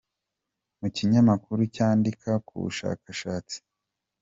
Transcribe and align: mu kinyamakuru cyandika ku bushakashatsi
mu 0.79 0.87
kinyamakuru 0.95 1.61
cyandika 1.75 2.29
ku 2.47 2.53
bushakashatsi 2.63 3.57